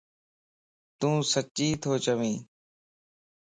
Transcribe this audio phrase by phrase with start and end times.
[0.99, 2.35] تون سچي تي چوين؟